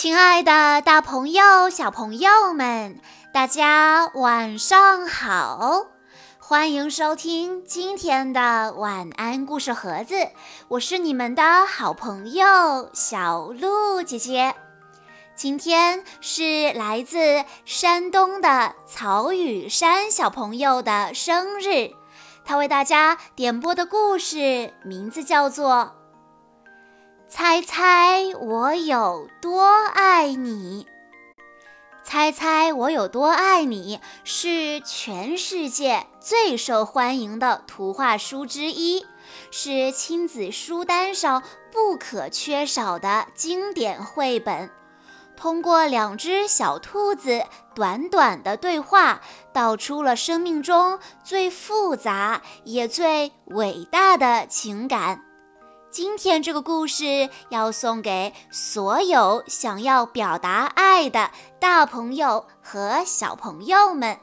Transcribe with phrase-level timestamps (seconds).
[0.00, 3.00] 亲爱的，大朋友、小朋友们，
[3.32, 5.86] 大家晚上好！
[6.38, 10.14] 欢迎收听今天的晚安故事盒子，
[10.68, 14.54] 我是你们的好朋友小鹿姐姐。
[15.34, 21.90] 今天是来自山东的曹雨山小朋友的生日，
[22.44, 25.97] 他为大家点播的故事名字叫做。
[27.30, 29.62] 猜猜我有多
[29.94, 30.86] 爱你？
[32.02, 39.04] 猜猜我有多爱你是全世界最受欢迎的图画书之一，
[39.50, 44.70] 是亲子书单上不可缺少的经典绘本。
[45.36, 49.20] 通过两只小兔子短短的对话，
[49.52, 55.27] 道出了生命中最复杂也最伟大的情感。
[55.90, 64.18] 今天这个故事要送给所有想要表达爱的大朋友和小朋友们，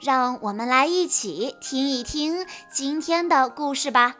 [0.00, 4.16] 让我们来一起听一听今天的故事吧。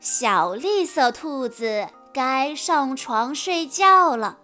[0.00, 4.36] 小绿色兔子该上床睡觉了，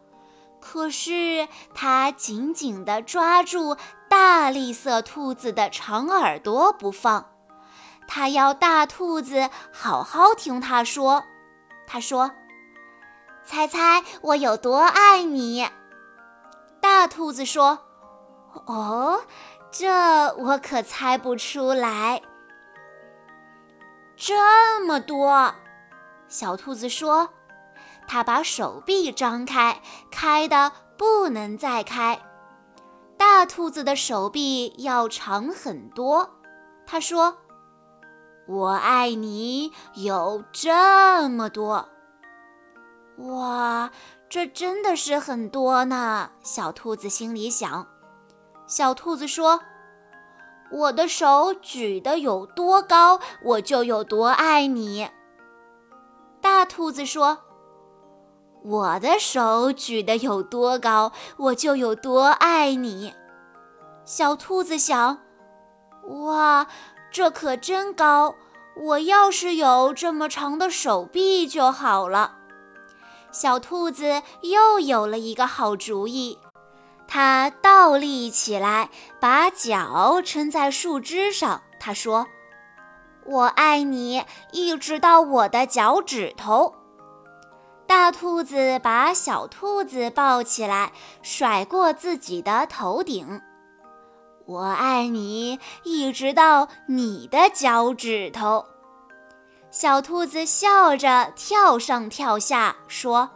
[0.58, 3.76] 可是它紧紧地抓住
[4.08, 7.26] 大绿色兔子的长耳朵不放。
[8.12, 11.22] 他要大兔子好好听他说。
[11.86, 12.32] 他说
[13.46, 15.68] ：“猜猜我有多爱你？”
[16.82, 17.78] 大兔子说
[18.66, 19.22] ：“哦，
[19.70, 19.88] 这
[20.34, 22.20] 我可猜不出来。”
[24.18, 25.54] 这么多，
[26.26, 27.28] 小兔子说
[28.08, 32.20] ：“它把手臂张开，开的不能再开。”
[33.16, 36.28] 大兔子的手臂要长很多。
[36.84, 37.38] 他说。
[38.50, 41.88] 我爱你有这么多，
[43.18, 43.92] 哇，
[44.28, 46.32] 这真的是很多呢。
[46.42, 47.86] 小兔子心里想。
[48.66, 49.60] 小兔子说
[50.72, 55.08] ：“我的手举得有多高，我就有多爱你。”
[56.42, 57.38] 大兔子说
[58.66, 63.14] ：“我的手举得有多高，我就有多爱你。”
[64.04, 65.18] 小兔子想
[66.26, 66.66] ：“哇。”
[67.10, 68.34] 这可真高！
[68.76, 72.36] 我要是有这么长的手臂就好了。
[73.32, 76.38] 小兔子又有了一个好主意，
[77.06, 81.62] 它倒立起来，把脚撑在树枝上。
[81.78, 82.26] 它说
[83.26, 86.74] ：“我爱你，一直到我的脚趾头。”
[87.86, 93.42] 大兔子把小兔子抱起来，甩过自己的头顶。
[94.50, 98.66] 我爱你，一直到你的脚趾头。
[99.70, 103.30] 小兔子笑着跳上跳下，说：“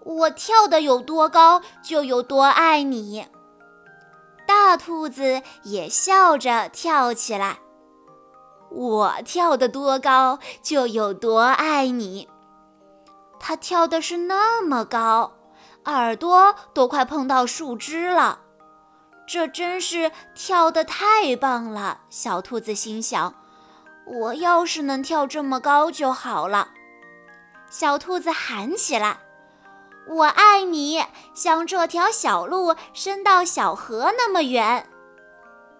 [0.00, 3.26] 我跳得有多高，就有多爱你。”
[4.48, 7.58] 大兔子也笑着跳起来
[8.72, 12.26] ：“我跳得多高，就有多爱你。”
[13.38, 15.34] 它跳的是那么高，
[15.84, 18.38] 耳朵都快碰到树枝了。
[19.32, 23.34] 这真是跳得太棒了，小兔子心想
[24.04, 26.68] ：“我要是能跳这么高就好了。”
[27.70, 29.20] 小兔子喊起来
[30.06, 34.86] ：“我爱你，像这条小路伸到小河那么远。”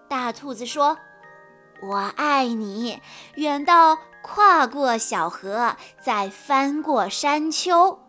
[0.09, 0.97] 大兔子说
[1.87, 2.99] ：“我爱你，
[3.35, 7.99] 远到跨过小河，再翻过山丘。”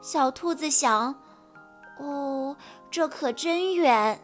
[0.00, 1.16] 小兔子想
[1.98, 2.56] ：“哦，
[2.92, 4.20] 这可真远。”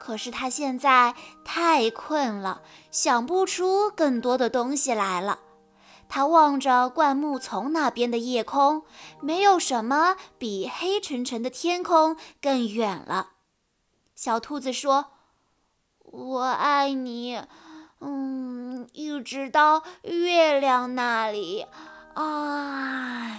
[0.00, 5.40] 可是他现在太困了，想不出更多的东西来了。
[6.08, 8.82] 他望着灌木丛那边的夜空，
[9.20, 13.32] 没有什么比黑沉沉的天空更远了。
[14.16, 15.12] 小兔子说
[16.02, 17.40] ：“我爱你，
[18.00, 21.66] 嗯，一直到月亮那里
[22.14, 23.38] 啊。”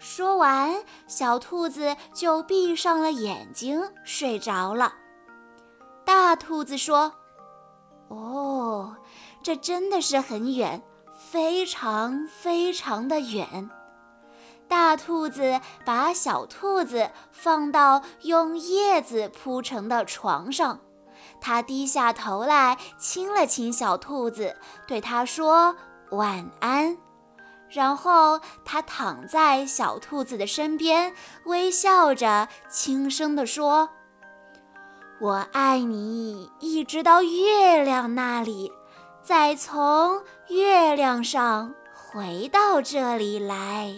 [0.00, 4.94] 说完，小兔子就闭上了眼睛，睡着了。
[6.32, 7.12] 大兔子说
[8.08, 8.96] ：“哦，
[9.42, 10.82] 这真的是很远，
[11.14, 13.68] 非常非常的远。”
[14.66, 20.80] 大兔子把小兔子放到用叶子铺成的床上，
[21.38, 24.56] 它低下头来亲了亲小兔子，
[24.88, 25.76] 对它说
[26.12, 26.96] ：“晚安。”
[27.68, 31.14] 然后它躺在小兔子的身边，
[31.44, 33.90] 微笑着轻声地说。
[35.22, 38.72] 我爱你，一直到月亮那里，
[39.22, 43.94] 再从月亮上回到这里来。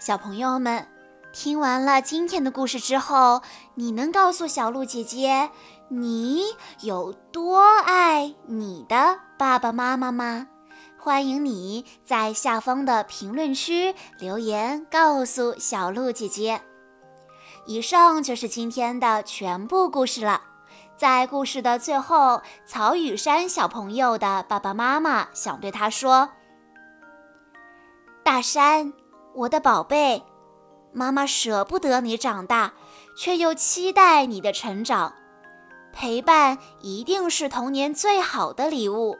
[0.00, 0.84] 小朋友们，
[1.32, 3.40] 听完了今天的故事之后，
[3.76, 5.48] 你能告诉小鹿姐姐
[5.88, 6.42] 你
[6.80, 10.48] 有多爱你的爸爸妈妈吗？
[10.98, 16.60] 欢迎你在下方的评论区留言告诉小鹿姐姐。
[17.70, 20.42] 以上就是今天的全部故事了。
[20.96, 26.30] 在故事的最后，曹雨山小朋友的爸爸妈妈想对他说
[28.24, 28.92] ：“大山。”
[29.36, 30.24] 我的宝贝，
[30.92, 32.72] 妈妈舍不得你长大，
[33.16, 35.14] 却又期待你的成长。
[35.92, 39.16] 陪伴一定是童年最好的礼物。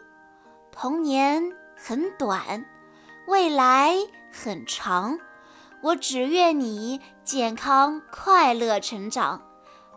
[0.73, 2.67] 童年很短，
[3.29, 3.94] 未来
[4.32, 5.20] 很长。
[5.82, 9.43] 我只愿你健康快乐成长。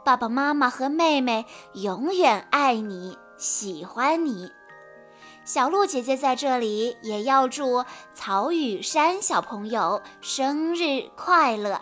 [0.06, 4.50] 爸爸妈妈和妹妹永远爱你，喜欢你。
[5.46, 7.84] 小鹿姐姐在这里也要祝
[8.14, 11.82] 曹雨山小朋友生日快乐。